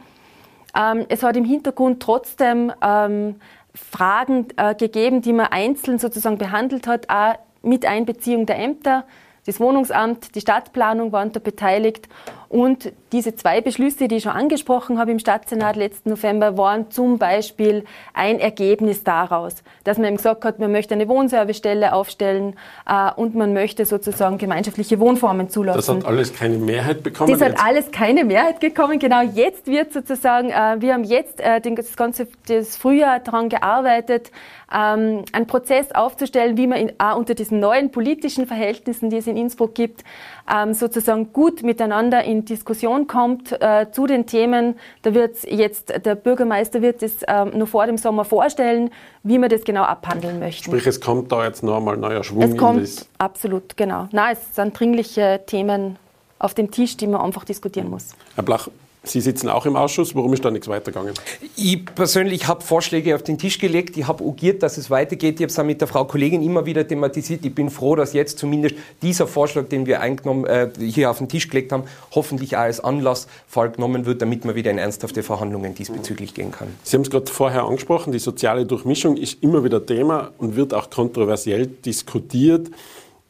[0.76, 3.36] Ähm, es hat im Hintergrund trotzdem ähm,
[3.76, 9.06] Fragen gegeben, die man einzeln sozusagen behandelt hat, auch mit Einbeziehung der Ämter.
[9.46, 12.10] Das Wohnungsamt, die Stadtplanung waren da beteiligt
[12.50, 17.20] Und diese zwei Beschlüsse, die ich schon angesprochen habe im Stadtsenat letzten November, waren zum
[17.20, 17.86] Beispiel
[18.16, 22.56] ein Ergebnis daraus, dass man eben gesagt hat, man möchte eine Wohnservicestelle aufstellen
[22.88, 25.78] äh, und man möchte sozusagen gemeinschaftliche Wohnformen zulassen.
[25.78, 27.32] Das hat alles keine Mehrheit bekommen?
[27.32, 28.98] Das hat alles keine Mehrheit bekommen.
[28.98, 34.32] Genau jetzt wird sozusagen, äh, wir haben jetzt äh, das ganze das Frühjahr daran gearbeitet,
[34.74, 39.28] ähm, einen Prozess aufzustellen, wie man in, auch unter diesen neuen politischen Verhältnissen, die es
[39.28, 40.04] in Innsbruck gibt,
[40.52, 44.76] ähm, sozusagen gut miteinander in Diskussion kommt äh, zu den Themen.
[45.02, 48.92] Da wird jetzt, der Bürgermeister wird es ähm, noch vor dem Sommer vorstellen,
[49.24, 50.66] wie wir das genau abhandeln möchten.
[50.66, 53.10] Sprich, es kommt da jetzt noch einmal neuer Schwung es kommt, in das.
[53.18, 54.08] Absolut, genau.
[54.12, 55.98] Na, es sind dringliche Themen
[56.40, 58.16] auf dem Tisch, die man einfach diskutieren muss.
[58.36, 58.70] Herr Blach,
[59.04, 60.14] Sie sitzen auch im Ausschuss.
[60.14, 61.14] Warum ist da nichts weitergegangen?
[61.56, 63.96] Ich persönlich habe Vorschläge auf den Tisch gelegt.
[63.96, 65.36] Ich habe agiert, dass es weitergeht.
[65.36, 67.46] Ich habe es auch mit der Frau Kollegin immer wieder thematisiert.
[67.46, 71.30] Ich bin froh, dass jetzt zumindest dieser Vorschlag, den wir eingenommen, äh, hier auf den
[71.30, 75.76] Tisch gelegt haben, hoffentlich auch als Anlass genommen wird, damit man wieder in ernsthafte Verhandlungen
[75.76, 76.68] diesbezüglich gehen kann.
[76.84, 78.12] Sie haben es gerade vorher angesprochen.
[78.12, 82.70] Die soziale Durchmischung ist immer wieder Thema und wird auch kontroversiell diskutiert.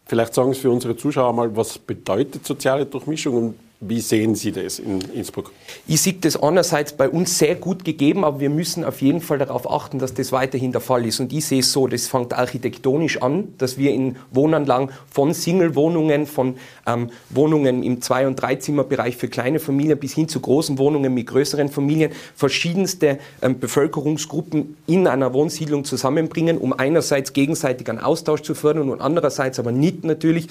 [0.06, 4.52] Vielleicht sagen Sie für unsere Zuschauer mal, was bedeutet soziale Durchmischung und wie sehen Sie
[4.52, 5.54] das in Innsbruck?
[5.88, 9.38] Ich sehe das einerseits bei uns sehr gut gegeben, aber wir müssen auf jeden Fall
[9.38, 11.22] darauf achten, dass das weiterhin der Fall ist.
[11.22, 16.26] Und ich sehe es so, das fängt architektonisch an, dass wir in Wohnanlagen von Single-Wohnungen,
[16.26, 21.14] von ähm, Wohnungen im Zwei- und Dreizimmerbereich für kleine Familien bis hin zu großen Wohnungen
[21.14, 28.42] mit größeren Familien verschiedenste ähm, Bevölkerungsgruppen in einer Wohnsiedlung zusammenbringen, um einerseits gegenseitig einen Austausch
[28.42, 30.50] zu fördern und andererseits aber nicht natürlich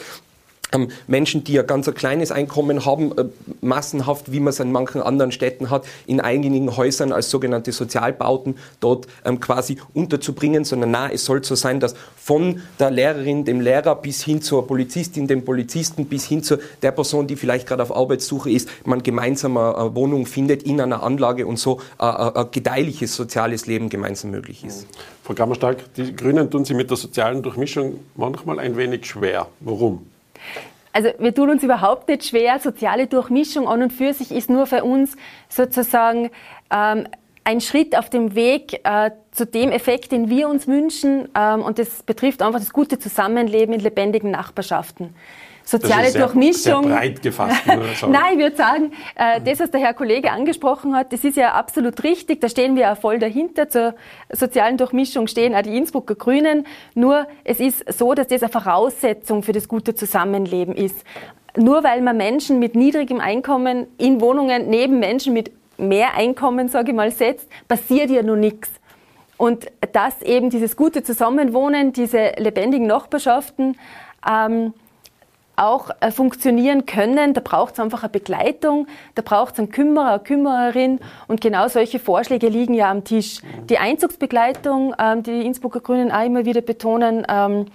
[1.07, 3.25] Menschen, die ein ganz ein kleines Einkommen haben, äh,
[3.61, 8.57] massenhaft, wie man es in manchen anderen Städten hat, in einigen Häusern als sogenannte Sozialbauten
[8.81, 13.61] dort ähm, quasi unterzubringen, sondern na, es soll so sein, dass von der Lehrerin, dem
[13.61, 17.83] Lehrer bis hin zur Polizistin, dem Polizisten bis hin zu der Person, die vielleicht gerade
[17.83, 22.39] auf Arbeitssuche ist, man gemeinsam eine Wohnung findet in einer Anlage und so äh, äh,
[22.39, 24.87] ein gedeihliches soziales Leben gemeinsam möglich ist.
[25.25, 29.49] Frau Kammerstark, die Grünen tun sich mit der sozialen Durchmischung manchmal ein wenig schwer.
[29.61, 30.07] Warum?
[30.93, 32.59] Also wir tun uns überhaupt nicht schwer.
[32.59, 35.17] Soziale Durchmischung an und für sich ist nur für uns
[35.49, 36.31] sozusagen
[36.71, 37.07] ähm,
[37.45, 41.29] ein Schritt auf dem Weg äh, zu dem Effekt, den wir uns wünschen.
[41.35, 45.15] Ähm, und das betrifft einfach das gute Zusammenleben in lebendigen Nachbarschaften
[45.69, 46.85] soziale ist Durchmischung.
[46.85, 47.63] Sehr breit gefasst.
[47.67, 51.53] Nein, ich würde sagen, äh, das, was der Herr Kollege angesprochen hat, das ist ja
[51.53, 52.41] absolut richtig.
[52.41, 53.69] Da stehen wir auch voll dahinter.
[53.69, 53.95] Zur
[54.31, 56.67] sozialen Durchmischung stehen auch die Innsbrucker Grünen.
[56.95, 61.05] Nur es ist so, dass das eine Voraussetzung für das gute Zusammenleben ist.
[61.57, 66.91] Nur weil man Menschen mit niedrigem Einkommen in Wohnungen neben Menschen mit mehr Einkommen, sage
[66.91, 68.71] ich mal, setzt, passiert ja nur nichts.
[69.37, 73.77] Und dass eben dieses gute Zusammenwohnen, diese lebendigen Nachbarschaften,
[74.29, 74.73] ähm,
[75.59, 77.33] auch äh, funktionieren können.
[77.33, 81.69] Da braucht es einfach eine Begleitung, da braucht es einen Kümmerer, eine Kümmererin und genau
[81.69, 83.41] solche Vorschläge liegen ja am Tisch.
[83.71, 87.67] Die Einzugsbegleitung, ähm, die die Innsbrucker Grünen auch immer wieder betonen, ähm,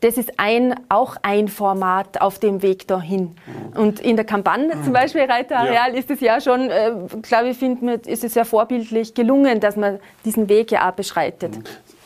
[0.00, 3.36] das ist ein, auch ein Format auf dem Weg dahin.
[3.76, 5.98] Und in der Kampagne, zum Beispiel Reiterareal, ja.
[5.98, 6.90] ist es ja schon, äh,
[7.22, 11.52] glaube ich, finde ist es ja vorbildlich gelungen, dass man diesen Weg ja auch beschreitet.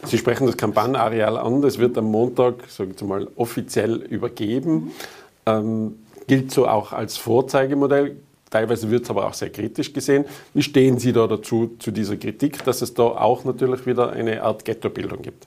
[0.05, 4.93] Sie sprechen das Kampagnenareal an, das wird am Montag, sagen Sie mal, offiziell übergeben.
[5.47, 8.17] Ähm, gilt so auch als Vorzeigemodell.
[8.51, 10.25] Teilweise wird es aber auch sehr kritisch gesehen.
[10.55, 14.43] Wie stehen Sie da dazu, zu dieser Kritik, dass es da auch natürlich wieder eine
[14.43, 15.47] Art Ghettobildung gibt?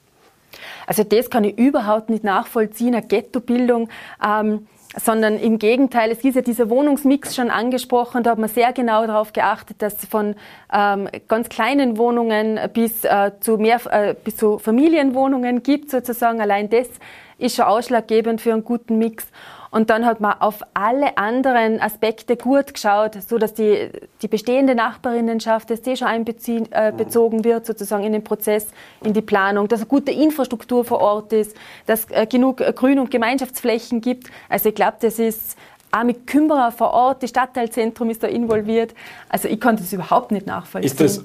[0.86, 3.90] Also das kann ich überhaupt nicht nachvollziehen, eine Ghettobildung.
[4.26, 8.74] Ähm, sondern im Gegenteil, es ist ja dieser Wohnungsmix schon angesprochen, da hat man sehr
[8.74, 10.36] genau darauf geachtet, dass von
[10.74, 16.42] ähm, ganz kleinen Wohnungen bis, äh, zu mehr, äh, bis zu Familienwohnungen gibt sozusagen.
[16.42, 16.88] Allein das
[17.38, 19.28] ist schon ausschlaggebend für einen guten Mix.
[19.72, 23.90] Und dann hat man auf alle anderen Aspekte gut geschaut, so dass die,
[24.22, 28.68] die bestehende Nachbarinnenschaft, dass die schon einbezogen äh, wird, sozusagen in den Prozess,
[29.04, 31.56] in die Planung, dass eine gute Infrastruktur vor Ort ist,
[31.86, 34.30] dass äh, genug äh, Grün- und Gemeinschaftsflächen gibt.
[34.50, 35.56] Also ich glaube, das ist
[35.92, 38.94] auch mit Kümmerer vor Ort, das Stadtteilzentrum ist da involviert.
[39.28, 40.92] Also ich konnte das überhaupt nicht nachvollziehen.
[40.92, 41.24] Ist das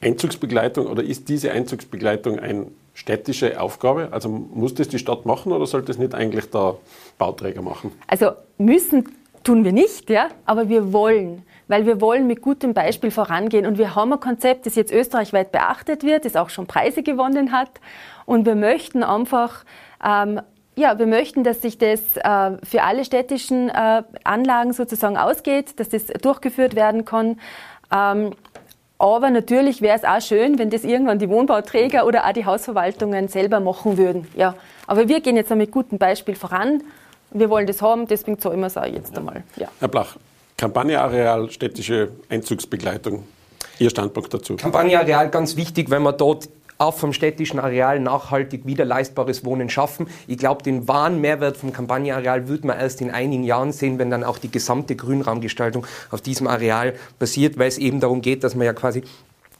[0.00, 4.08] Einzugsbegleitung oder ist diese Einzugsbegleitung ein städtische Aufgabe?
[4.10, 6.76] Also muss das die Stadt machen oder sollte das nicht eigentlich der
[7.18, 7.92] Bauträger machen?
[8.06, 9.08] Also müssen
[9.44, 13.76] tun wir nicht, ja, aber wir wollen, weil wir wollen mit gutem Beispiel vorangehen und
[13.76, 17.70] wir haben ein Konzept, das jetzt österreichweit beachtet wird, das auch schon Preise gewonnen hat
[18.24, 19.64] und wir möchten einfach
[20.02, 20.40] ähm,
[20.78, 25.88] ja, wir möchten, dass sich das äh, für alle städtischen äh, Anlagen sozusagen ausgeht, dass
[25.88, 27.40] das durchgeführt werden kann.
[27.94, 28.32] Ähm,
[28.98, 33.28] aber natürlich wäre es auch schön, wenn das irgendwann die Wohnbauträger oder auch die Hausverwaltungen
[33.28, 34.26] selber machen würden.
[34.36, 34.54] Ja.
[34.86, 36.82] Aber wir gehen jetzt mit gutem Beispiel voran.
[37.30, 39.42] Wir wollen das haben, deswegen zahlen wir es auch jetzt einmal.
[39.56, 39.68] Ja.
[39.80, 40.16] Herr Blach,
[40.56, 43.24] Kampagneareal, städtische Einzugsbegleitung.
[43.78, 44.56] Ihr Standpunkt dazu?
[44.56, 50.06] Kampagneareal ganz wichtig, wenn man dort auch vom städtischen Areal nachhaltig wieder leistbares Wohnen schaffen.
[50.26, 54.10] Ich glaube, den wahren Mehrwert vom Kampagneareal wird man erst in einigen Jahren sehen, wenn
[54.10, 58.54] dann auch die gesamte Grünraumgestaltung auf diesem Areal passiert, weil es eben darum geht, dass
[58.54, 59.02] man ja quasi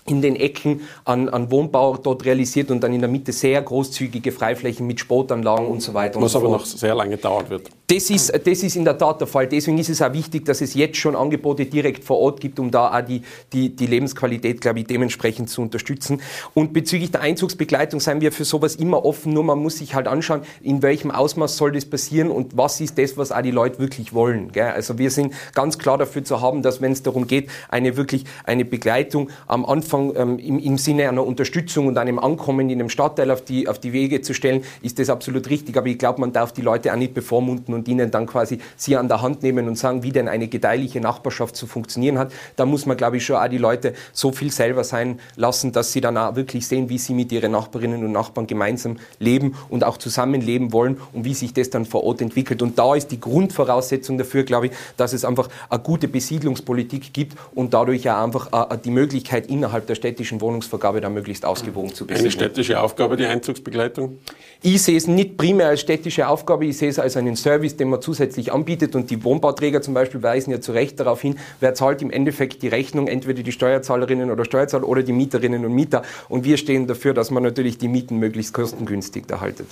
[0.07, 4.33] in den Ecken an, an Wohnbau dort realisiert und dann in der Mitte sehr großzügige
[4.33, 6.21] Freiflächen mit Sportanlagen und so weiter.
[6.21, 7.71] Was so aber noch sehr lange dauern wird.
[7.89, 9.47] Das ist, das ist in der Tat der Fall.
[9.47, 12.73] Deswegen ist es auch wichtig, dass es jetzt schon Angebote direkt vor Ort gibt, um
[12.73, 13.23] da auch die,
[13.53, 16.21] die, die Lebensqualität, glaube ich, dementsprechend zu unterstützen.
[16.53, 20.09] Und bezüglich der Einzugsbegleitung seien wir für sowas immer offen, nur man muss sich halt
[20.09, 23.79] anschauen, in welchem Ausmaß soll das passieren und was ist das, was auch die Leute
[23.79, 24.51] wirklich wollen.
[24.51, 24.67] Gell?
[24.67, 28.25] Also wir sind ganz klar dafür zu haben, dass wenn es darum geht, eine wirklich
[28.43, 32.89] eine Begleitung am Anfang ähm, im, im, Sinne einer Unterstützung und einem Ankommen in einem
[32.89, 35.77] Stadtteil auf die, auf die Wege zu stellen, ist das absolut richtig.
[35.77, 38.97] Aber ich glaube, man darf die Leute auch nicht bevormunden und ihnen dann quasi sie
[38.97, 42.33] an der Hand nehmen und sagen, wie denn eine gedeihliche Nachbarschaft zu funktionieren hat.
[42.57, 45.93] Da muss man, glaube ich, schon auch die Leute so viel selber sein lassen, dass
[45.93, 49.85] sie dann auch wirklich sehen, wie sie mit ihren Nachbarinnen und Nachbarn gemeinsam leben und
[49.85, 52.63] auch zusammenleben wollen und wie sich das dann vor Ort entwickelt.
[52.63, 57.37] Und da ist die Grundvoraussetzung dafür, glaube ich, dass es einfach eine gute Besiedlungspolitik gibt
[57.55, 62.07] und dadurch auch einfach äh, die Möglichkeit innerhalb der städtischen Wohnungsvergabe da möglichst ausgewogen zu
[62.07, 62.27] besiedeln.
[62.27, 64.19] Eine städtische Aufgabe, die Einzugsbegleitung?
[64.63, 67.89] Ich sehe es nicht primär als städtische Aufgabe, ich sehe es als einen Service, den
[67.91, 71.75] man zusätzlich anbietet und die Wohnbauträger zum Beispiel weisen ja zu Recht darauf hin, wer
[71.75, 76.03] zahlt im Endeffekt die Rechnung, entweder die Steuerzahlerinnen oder Steuerzahler oder die Mieterinnen und Mieter
[76.29, 79.67] und wir stehen dafür, dass man natürlich die Mieten möglichst kostengünstig erhaltet.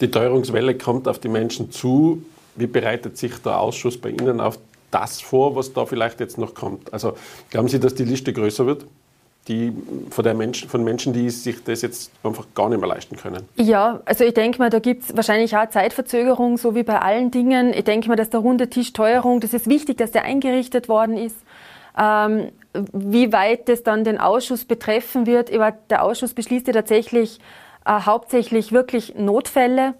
[0.00, 2.22] Die Teuerungswelle kommt auf die Menschen zu.
[2.56, 4.58] Wie bereitet sich der Ausschuss bei Ihnen auf
[4.90, 6.92] das vor, was da vielleicht jetzt noch kommt?
[6.92, 7.14] Also
[7.50, 8.86] glauben Sie, dass die Liste größer wird?
[9.48, 9.72] Die,
[10.10, 13.48] von, der Mensch, von Menschen, die sich das jetzt einfach gar nicht mehr leisten können.
[13.56, 17.30] Ja, also ich denke mal, da gibt es wahrscheinlich auch Zeitverzögerung, so wie bei allen
[17.30, 17.72] Dingen.
[17.72, 21.16] Ich denke mal, dass der runde Tisch Teuerung, das ist wichtig, dass der eingerichtet worden
[21.16, 21.36] ist.
[21.98, 22.50] Ähm,
[22.92, 27.40] wie weit das dann den Ausschuss betreffen wird, der Ausschuss beschließt ja tatsächlich
[27.84, 29.94] äh, hauptsächlich wirklich Notfälle,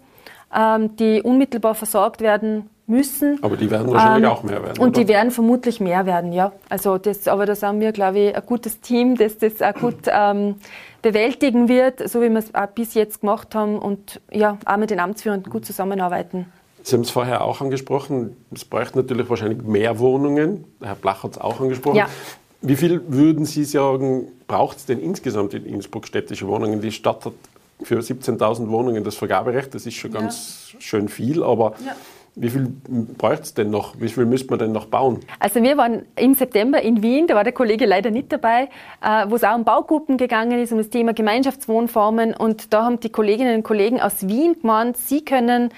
[0.55, 3.39] ähm, die unmittelbar versorgt werden müssen.
[3.41, 4.79] Aber die werden wahrscheinlich ähm, auch mehr werden.
[4.79, 4.99] Und oder?
[4.99, 6.51] die werden vermutlich mehr werden, ja.
[6.69, 9.99] Also das, aber da haben wir, glaube ich, ein gutes Team, das das auch gut
[10.07, 10.55] ähm,
[11.01, 14.91] bewältigen wird, so wie wir es auch bis jetzt gemacht haben und ja, auch mit
[14.91, 16.45] den Amtsführern gut zusammenarbeiten.
[16.83, 20.65] Sie haben es vorher auch angesprochen, es bräuchte natürlich wahrscheinlich mehr Wohnungen.
[20.81, 21.97] Herr Blach hat es auch angesprochen.
[21.97, 22.09] Ja.
[22.61, 26.81] Wie viel würden Sie sagen, braucht es denn insgesamt in Innsbruck städtische Wohnungen?
[26.81, 27.33] Die Stadt hat
[27.83, 30.19] für 17.000 Wohnungen das Vergaberecht, das ist schon ja.
[30.19, 31.95] ganz schön viel, aber ja.
[32.35, 32.73] Wie viel
[33.17, 33.99] braucht es denn noch?
[33.99, 35.19] Wie viel müsste man denn noch bauen?
[35.39, 38.69] Also wir waren im September in Wien, da war der Kollege leider nicht dabei,
[39.01, 42.33] äh, wo es auch um Baugruppen gegangen ist, um das Thema Gemeinschaftswohnformen.
[42.33, 45.71] Und da haben die Kolleginnen und Kollegen aus Wien gemeint, sie können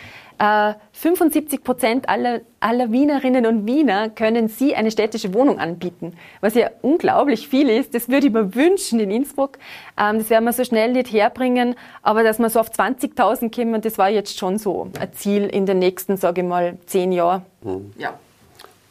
[0.92, 6.56] 75 äh, Prozent aller, aller Wienerinnen und Wiener können Sie eine städtische Wohnung anbieten, was
[6.56, 7.94] ja unglaublich viel ist.
[7.94, 9.58] Das würde ich mir wünschen in Innsbruck.
[9.98, 13.82] Ähm, das werden wir so schnell nicht herbringen, aber dass wir so auf 20.000 kommen,
[13.82, 17.44] das war jetzt schon so ein Ziel in den nächsten, sage ich mal, zehn Jahren.
[17.64, 17.94] Mhm.
[17.98, 18.20] Ja.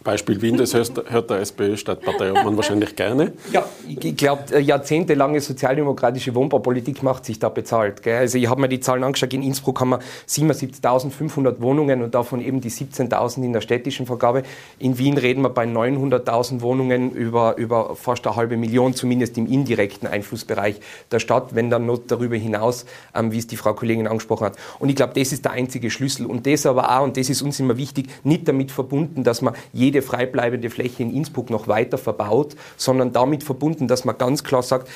[0.03, 3.33] Beispiel Wien, das hört der SPÖ-Stadtpartei man wahrscheinlich gerne.
[3.53, 8.03] Ja, ich glaube, äh, jahrzehntelange sozialdemokratische Wohnbaupolitik macht sich da bezahlt.
[8.03, 8.19] Gell?
[8.19, 12.41] Also ich habe mir die Zahlen angeschaut, in Innsbruck haben wir 77.500 Wohnungen und davon
[12.41, 14.43] eben die 17.000 in der städtischen Vergabe.
[14.79, 19.47] In Wien reden wir bei 900.000 Wohnungen über, über fast eine halbe Million, zumindest im
[19.47, 24.07] indirekten Einflussbereich der Stadt, wenn dann noch darüber hinaus, ähm, wie es die Frau Kollegin
[24.07, 24.57] angesprochen hat.
[24.79, 26.27] Und ich glaube, das ist der einzige Schlüssel.
[26.27, 29.55] Und das aber auch, und das ist uns immer wichtig, nicht damit verbunden, dass man
[29.73, 34.43] jede jede freibleibende Fläche in Innsbruck noch weiter verbaut, sondern damit verbunden, dass man ganz
[34.43, 34.89] klar sagt,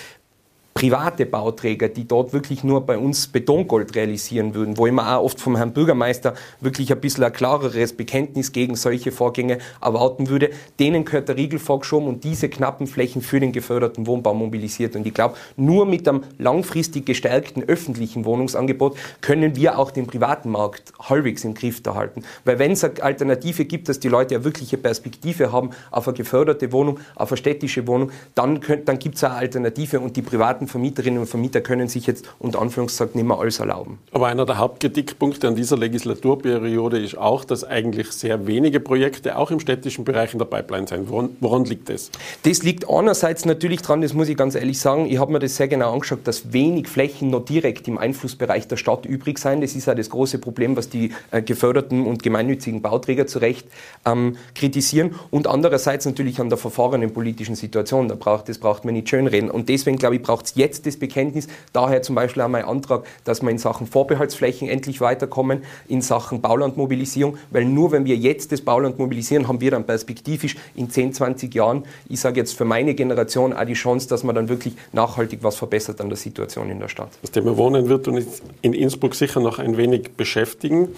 [0.76, 5.40] private Bauträger, die dort wirklich nur bei uns Betongold realisieren würden, wo immer auch oft
[5.40, 11.06] vom Herrn Bürgermeister wirklich ein bisschen ein klareres Bekenntnis gegen solche Vorgänge erwarten würde, denen
[11.06, 14.96] gehört der Riegel vorgeschoben und diese knappen Flächen für den geförderten Wohnbau mobilisiert.
[14.96, 20.50] Und ich glaube, nur mit einem langfristig gestärkten öffentlichen Wohnungsangebot können wir auch den privaten
[20.50, 22.22] Markt halbwegs im Griff erhalten.
[22.44, 26.18] Weil wenn es eine Alternative gibt, dass die Leute eine wirkliche Perspektive haben auf eine
[26.18, 30.65] geförderte Wohnung, auf eine städtische Wohnung, dann, dann gibt es eine Alternative und die privaten
[30.66, 33.98] privaten Vermieterinnen und Vermieter können sich jetzt unter Anführungszeichen nicht mehr alles erlauben.
[34.12, 39.50] Aber einer der Hauptkritikpunkte an dieser Legislaturperiode ist auch, dass eigentlich sehr wenige Projekte auch
[39.50, 41.08] im städtischen Bereich in der Pipeline sind.
[41.08, 42.10] Woran, woran liegt das?
[42.42, 45.56] Das liegt einerseits natürlich daran, das muss ich ganz ehrlich sagen, ich habe mir das
[45.56, 49.62] sehr genau angeschaut, dass wenig Flächen noch direkt im Einflussbereich der Stadt übrig sind.
[49.62, 53.66] Das ist ja das große Problem, was die äh, geförderten und gemeinnützigen Bauträger zu Recht
[54.04, 55.14] ähm, kritisieren.
[55.30, 58.08] Und andererseits natürlich an der verfahrenen politischen Situation.
[58.08, 59.50] Da braucht, das braucht man nicht schönreden.
[59.50, 61.48] Und deswegen, glaube ich, braucht es jetzt das Bekenntnis.
[61.72, 66.40] Daher zum Beispiel auch mein Antrag, dass wir in Sachen Vorbehaltsflächen endlich weiterkommen, in Sachen
[66.40, 71.14] Baulandmobilisierung, weil nur wenn wir jetzt das Bauland mobilisieren, haben wir dann perspektivisch in 10,
[71.14, 74.74] 20 Jahren, ich sage jetzt für meine Generation, auch die Chance, dass man dann wirklich
[74.92, 77.10] nachhaltig was verbessert an der Situation in der Stadt.
[77.22, 80.88] Das Thema Wohnen wird uns in Innsbruck sicher noch ein wenig beschäftigen.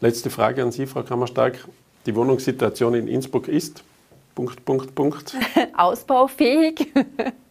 [0.00, 1.66] Letzte Frage an Sie, Frau Kammerstark.
[2.06, 3.82] Die Wohnungssituation in Innsbruck ist
[4.34, 5.34] Punkt, Punkt, Punkt.
[5.76, 6.92] Ausbaufähig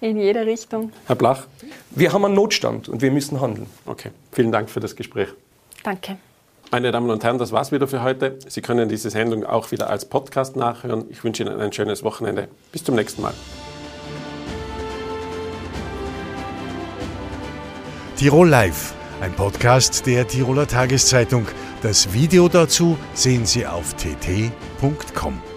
[0.00, 0.92] in jede Richtung.
[1.06, 1.46] Herr Blach?
[1.90, 3.66] Wir haben einen Notstand und wir müssen handeln.
[3.86, 5.28] Okay, vielen Dank für das Gespräch.
[5.82, 6.16] Danke.
[6.70, 8.38] Meine Damen und Herren, das war's wieder für heute.
[8.46, 11.06] Sie können diese Sendung auch wieder als Podcast nachhören.
[11.08, 12.48] Ich wünsche Ihnen ein schönes Wochenende.
[12.72, 13.32] Bis zum nächsten Mal.
[18.16, 21.46] Tirol Live, ein Podcast der Tiroler Tageszeitung.
[21.82, 25.47] Das Video dazu sehen Sie auf tt.com.